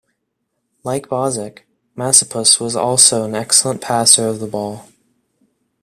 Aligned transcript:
Like 0.83 1.09
Bozsik, 1.09 1.59
Masopust 1.95 2.59
was 2.59 2.75
also 2.75 3.23
an 3.25 3.35
excellent 3.35 3.81
passer 3.81 4.25
of 4.27 4.39
the 4.39 4.47
ball. 4.47 4.87